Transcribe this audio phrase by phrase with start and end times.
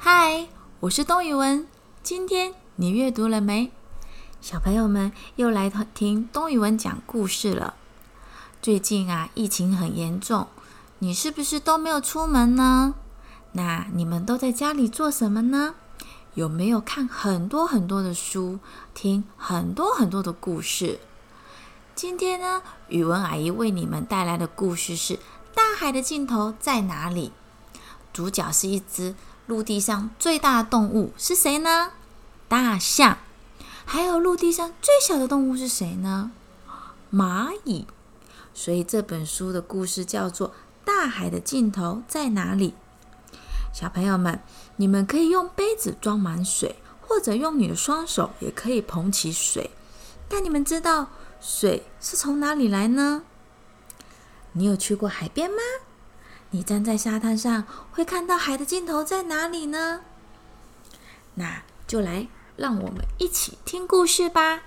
[0.00, 0.46] 嗨，
[0.78, 1.66] 我是东宇文。
[2.04, 3.72] 今天你阅读了没？
[4.40, 7.74] 小朋友们又来听东宇文讲故事了。
[8.62, 10.46] 最近啊，疫情很严重，
[11.00, 12.94] 你是不是都没有出门呢？
[13.52, 15.74] 那你们都在家里做什么呢？
[16.34, 18.60] 有没有看很多很多的书，
[18.94, 21.00] 听很多很多的故事？
[21.96, 25.16] 今天呢，宇文阿姨为你们带来的故事是
[25.52, 27.32] 《大海的尽头在哪里》。
[28.12, 29.14] 主角是一只
[29.48, 31.92] 陆地上最大的动物，是谁呢？
[32.48, 33.16] 大象。
[33.86, 36.30] 还有陆地上最小的动物是谁呢？
[37.10, 37.86] 蚂蚁。
[38.52, 40.50] 所以这本书的故事叫做
[40.84, 42.74] 《大海的尽头在哪里》。
[43.72, 44.38] 小朋友们，
[44.76, 49.70] 你们可以用杯子装满水，或者用你的双手也可以捧起水。
[50.28, 51.08] 但你们知道
[51.40, 53.22] 水是从哪里来呢？
[54.52, 55.56] 你有去过海边吗？
[56.50, 60.00] 你站在沙滩上，会看到海的尽头在哪里呢？
[61.34, 62.26] 那就来，
[62.56, 64.62] 让我们一起听故事吧。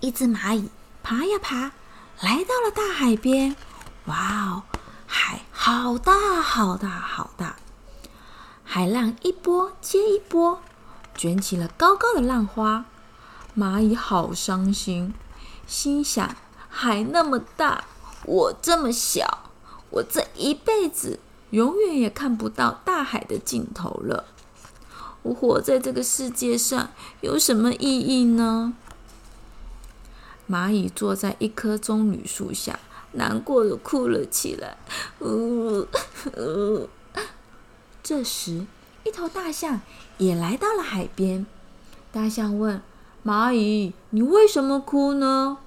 [0.00, 0.70] 一只蚂蚁
[1.02, 1.72] 爬呀爬，
[2.20, 3.56] 来到了大海边。
[4.06, 4.62] 哇哦，
[5.06, 7.56] 海好大好大好大！
[8.64, 10.60] 海浪一波接一波，
[11.14, 12.84] 卷起了高高的浪花。
[13.56, 15.14] 蚂蚁好伤心，
[15.66, 16.36] 心想：
[16.68, 17.84] 海那么大，
[18.26, 19.50] 我这么小，
[19.90, 24.24] 我这一辈子永远也看不到大海的尽头了。
[25.22, 28.74] 我活在这个世界上有什么意义呢？
[30.50, 32.78] 蚂蚁坐在一棵棕榈树下，
[33.12, 34.76] 难过的哭了起来。
[35.20, 35.86] 呜
[36.36, 36.88] 呜。
[38.02, 38.66] 这时，
[39.04, 39.80] 一头大象
[40.18, 41.46] 也来到了海边。
[42.12, 42.82] 大象问。
[43.24, 45.58] 蚂蚁，你为什么哭呢？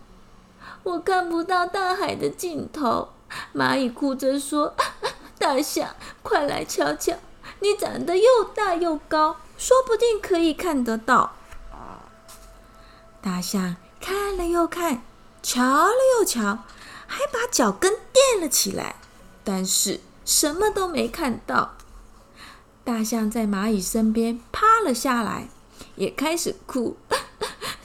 [0.90, 3.10] 我看不到大海的尽头。
[3.54, 4.74] 蚂蚁哭着说
[5.38, 7.14] ：“大象，快来瞧瞧，
[7.60, 11.34] 你长得又大又高，说不定可以看得到。”
[13.22, 15.04] 大象看了又看，
[15.44, 16.60] 瞧了又瞧，
[17.06, 18.96] 还把脚跟垫了起来，
[19.44, 21.76] 但是什么都没看到。
[22.84, 25.50] 大象在蚂蚁身边趴了下来，
[25.96, 26.98] 也开始哭。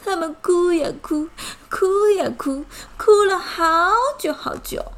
[0.04, 1.28] 他们哭呀哭，
[1.70, 2.66] 哭呀哭，
[2.98, 4.92] 哭了好久好久。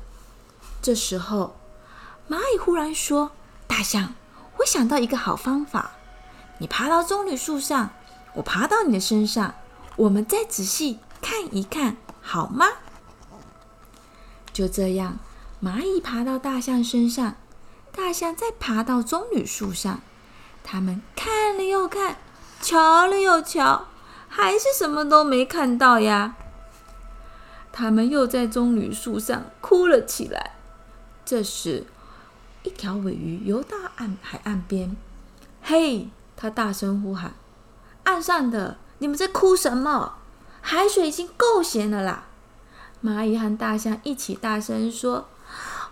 [0.82, 1.56] 这时候，
[2.28, 3.30] 蚂蚁忽然说
[3.68, 4.14] ：“大象，
[4.58, 5.92] 我想到一个好方法。
[6.58, 7.90] 你爬到棕榈树上，
[8.34, 9.54] 我爬到你的身上，
[9.94, 12.66] 我们再仔细看一看，好吗？”
[14.52, 15.18] 就这样，
[15.62, 17.36] 蚂蚁爬到大象身上，
[17.92, 20.00] 大象再爬到棕榈树上。
[20.64, 22.16] 他们看了又看，
[22.60, 23.86] 瞧了又瞧。
[24.28, 26.36] 还是什么都没看到呀！
[27.72, 30.56] 他们又在棕榈树上哭了起来。
[31.24, 31.84] 这时，
[32.62, 34.96] 一条尾鱼游到岸海岸边，
[35.62, 37.34] 嘿，他大声呼喊
[38.04, 40.14] ：“岸上的，你们在哭什么？
[40.62, 42.24] 海水已经够咸了啦！”
[43.04, 45.28] 蚂蚁和大象一起大声说：“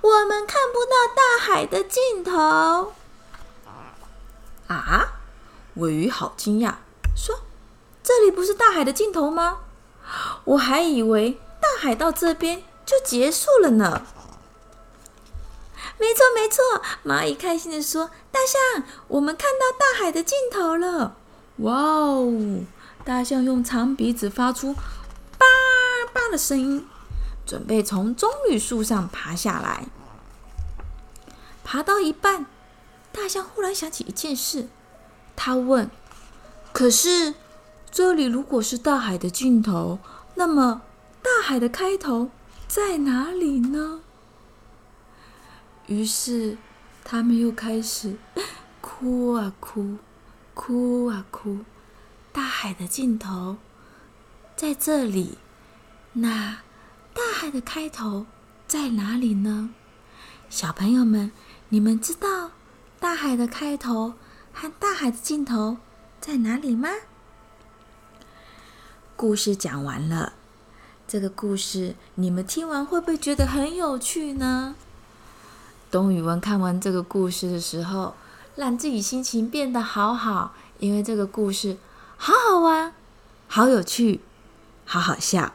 [0.01, 2.93] 我们看不到大海的尽头。”
[4.69, 5.15] 啊！
[5.75, 6.75] 尾鱼好惊讶，
[7.15, 7.41] 说。
[8.05, 9.61] 这里不是大海的尽头吗？
[10.45, 14.03] 我还以为大海到这边就结束了呢。
[15.99, 21.17] 没错，没错，蚂蚁开心地说：“大象，我们看到大海的尽头了！”
[21.65, 22.61] 哇哦！
[23.07, 24.75] 大象用长鼻子发出
[25.39, 25.47] “叭
[26.13, 26.87] 叭”的声音，
[27.47, 29.87] 准备从棕榈树上爬下来。
[31.65, 32.45] 爬到一半，
[33.13, 34.69] 大象忽然想起一件事，
[35.35, 35.91] 他问
[36.75, 37.33] ：“可是？”
[37.95, 40.01] 这里如果是大海的尽头，
[40.35, 40.83] 那么
[41.23, 42.29] 大海的开头
[42.67, 44.01] 在哪里呢？
[45.87, 46.59] 于是
[47.05, 48.17] 他们又开始
[48.81, 49.99] 哭啊哭，
[50.55, 51.59] 哭啊哭。
[52.33, 53.59] 大海的尽头
[54.57, 55.39] 在这里，
[56.15, 56.63] 那
[57.15, 58.27] 大海的开头
[58.67, 59.71] 在哪里呢？
[60.51, 61.31] 小朋友们，
[61.69, 62.51] 你们知道
[62.99, 64.15] 大海的开头
[64.53, 65.77] 和大海的尽头
[66.21, 66.89] 在哪里吗？
[69.17, 70.33] 故事讲完了，
[71.07, 74.75] 这个故事你们听完会不会觉得很有趣呢？
[75.91, 78.15] 董宇文看完这个故事的时候，
[78.57, 81.77] 让自己心情变得好好，因为这个故事
[82.17, 82.93] 好好玩，
[83.47, 84.21] 好有趣，
[84.85, 85.53] 好好笑。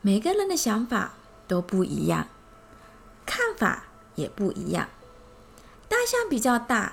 [0.00, 1.14] 每个人的想法
[1.48, 2.28] 都不一样，
[3.26, 3.84] 看法
[4.14, 4.88] 也不一样。
[5.88, 6.92] 大象比较大，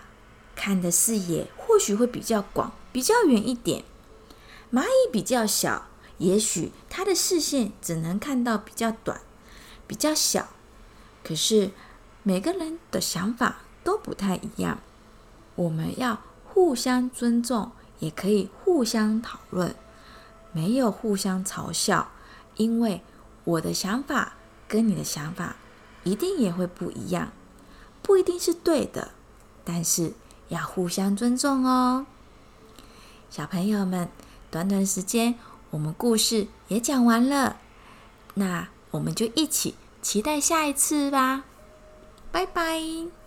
[0.55, 3.83] 看的视野或许会比较广，比较远一点。
[4.71, 5.87] 蚂蚁比较小，
[6.17, 9.21] 也许它的视线只能看到比较短、
[9.87, 10.49] 比较小。
[11.23, 11.71] 可是
[12.23, 14.79] 每个人的想法都不太一样。
[15.55, 19.75] 我们要互相尊重，也可以互相讨论，
[20.53, 22.11] 没有互相嘲笑，
[22.55, 23.01] 因为
[23.43, 24.33] 我的想法
[24.67, 25.55] 跟你的想法
[26.03, 27.31] 一定也会不一样，
[28.01, 29.11] 不一定是对的，
[29.65, 30.13] 但是
[30.47, 32.05] 要互相尊重哦。
[33.29, 34.09] 小朋友们，
[34.51, 35.35] 短短时间，
[35.69, 37.57] 我们故事也讲完了，
[38.33, 41.43] 那我们就一起期待下一次吧。
[42.31, 43.18] 拜拜。